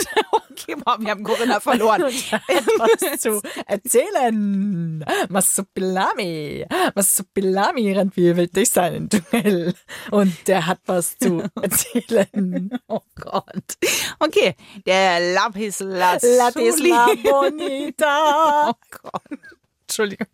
[0.61, 2.01] Okay, wow, wir haben Corinna verloren.
[2.01, 5.03] was zu erzählen.
[5.29, 6.65] Massupilami.
[6.93, 9.73] Massupilami rennt wie wild durch seinen Dschungel.
[10.11, 12.77] Und der hat was zu erzählen.
[12.89, 13.77] Oh Gott.
[14.19, 14.53] Okay,
[14.85, 14.98] der
[15.33, 16.89] Lapis Lazuli.
[16.89, 18.69] La bonita.
[18.69, 19.39] Oh Gott.
[19.87, 20.27] Entschuldigung.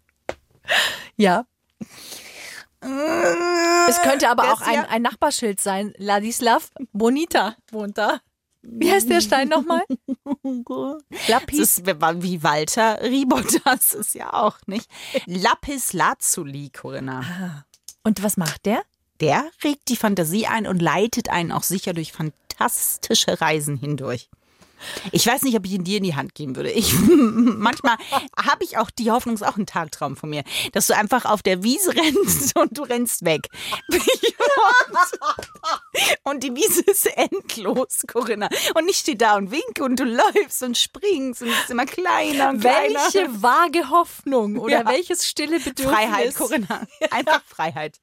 [1.18, 1.46] Ja.
[2.82, 5.94] Es könnte aber Das auch ein, ja- ein Nachbarschild sein.
[5.98, 8.20] Ladislav Bonita wohnt da.
[8.62, 9.84] Wie heißt der Stein nochmal?
[10.44, 11.60] Das Lapis.
[11.60, 14.90] ist wie Walter Ribotas ist ja auch nicht.
[15.26, 17.66] Lapis Lazuli, Corinna.
[18.04, 18.82] Und was macht der?
[19.22, 24.30] Der regt die Fantasie ein und leitet einen auch sicher durch fantastische Reisen hindurch.
[25.12, 26.72] Ich weiß nicht, ob ich ihn dir in die Hand geben würde.
[26.72, 27.98] Ich, manchmal
[28.38, 31.42] habe ich auch die Hoffnung, ist auch ein Tagtraum von mir, dass du einfach auf
[31.44, 33.48] der Wiese rennst und du rennst weg.
[36.24, 38.50] Und die Wiese ist endlos, Corinna.
[38.76, 41.86] Und ich stehe da und winke und du läufst und springst und es ist immer
[41.86, 43.00] kleiner und kleiner.
[43.14, 44.86] Welche vage Hoffnung oder Ja.
[44.92, 45.86] welches stille Bedürfnis?
[45.96, 46.88] Freiheit, Corinna.
[47.12, 48.00] Einfach Freiheit.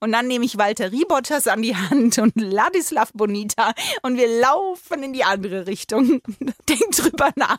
[0.00, 5.02] Und dann nehme ich Walter Ribottas an die Hand und Ladislav Bonita und wir laufen
[5.02, 6.20] in die andere Richtung.
[6.68, 7.58] Denk drüber nach.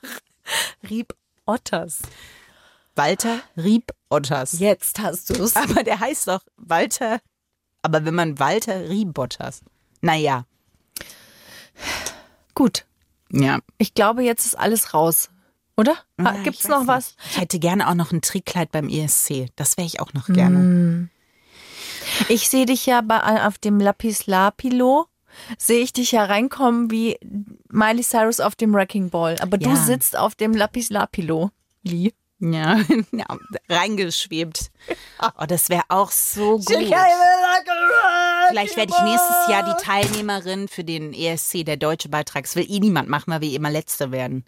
[0.90, 1.14] Rieb
[1.46, 2.00] Otters.
[2.96, 4.60] Walter Ribottas.
[4.60, 5.56] Jetzt hast du es.
[5.56, 7.20] Aber der heißt doch Walter.
[7.82, 9.62] Aber wenn man Walter Ribottas.
[10.02, 10.46] Naja,
[12.56, 12.86] Gut.
[13.32, 13.60] ja.
[13.78, 15.30] Ich glaube, jetzt ist alles raus.
[15.78, 15.96] Oder?
[16.20, 17.16] Ja, Gibt's ich noch was?
[17.16, 17.32] nicht.
[17.32, 19.48] Ich hätte gerne auch noch ein Trickkleid beim ESC.
[19.56, 21.08] Das wäre ich auch noch gerne.
[22.28, 25.06] Ich sehe dich ja bei, auf dem Lapis Lapilo.
[25.58, 27.18] Sehe ich dich ja reinkommen wie
[27.70, 29.38] Miley Cyrus auf dem Wrecking Ball.
[29.42, 29.76] Aber du Ja.
[29.76, 31.52] sitzt auf dem Lapis Lapilo.
[31.84, 32.12] Lee.
[32.42, 32.80] Ja,
[33.12, 33.26] ja
[33.70, 34.72] reingeschwebt.
[35.22, 36.68] Oh, das wäre auch so gut.
[36.68, 36.94] Vielleicht
[38.78, 42.44] werde ich nächstes Jahr die Teilnehmerin für den ESC, der deutsche Beitrag.
[42.44, 44.46] Das will eh niemand machen, weil wir immer Letzte werden.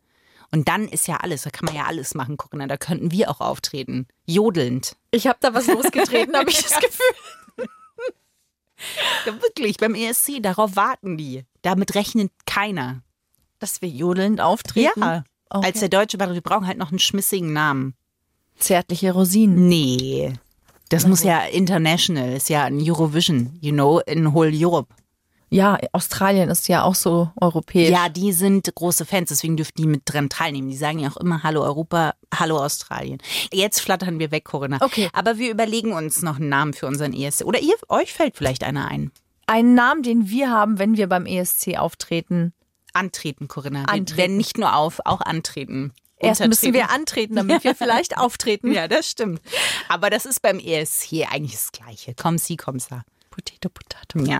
[0.53, 2.65] Und dann ist ja alles, da kann man ja alles machen, gucken.
[2.67, 4.07] Da könnten wir auch auftreten.
[4.25, 4.95] Jodelnd.
[5.12, 7.15] Ich habe da was losgetreten, habe ich das Gefühl.
[9.26, 11.46] Ja, wirklich, beim ESC, darauf warten die.
[11.62, 13.04] Damit rechnet keiner.
[13.60, 15.00] Dass wir jodelnd auftreten.
[15.00, 15.24] Ja.
[15.50, 15.67] Okay.
[15.67, 17.94] Als der deutsche wir brauchen halt noch einen schmissigen Namen.
[18.58, 19.67] Zärtliche Rosinen.
[19.67, 20.34] Nee.
[20.89, 24.94] Das muss ja international, ist ja ein Eurovision, you know, in whole Europe.
[25.53, 27.89] Ja, Australien ist ja auch so europäisch.
[27.89, 30.69] Ja, die sind große Fans, deswegen dürfen die mit dran teilnehmen.
[30.69, 33.17] Die sagen ja auch immer Hallo Europa, Hallo Australien.
[33.51, 34.77] Jetzt flattern wir weg, Corinna.
[34.79, 35.09] Okay.
[35.11, 37.43] Aber wir überlegen uns noch einen Namen für unseren ESC.
[37.43, 39.11] Oder ihr, euch fällt vielleicht einer ein.
[39.45, 42.53] Einen Namen, den wir haben, wenn wir beim ESC auftreten.
[42.93, 43.83] Antreten, Corinna.
[43.83, 44.07] Antreten.
[44.07, 45.91] Wir werden nicht nur auf, auch antreten.
[46.17, 48.71] Erst müssen wir antreten, damit wir vielleicht auftreten.
[48.71, 49.41] Ja, das stimmt.
[49.89, 52.13] Aber das ist beim ESC eigentlich das Gleiche.
[52.15, 53.03] Komm sie, komm sa.
[53.31, 54.19] Potato, Potato.
[54.19, 54.39] Ja.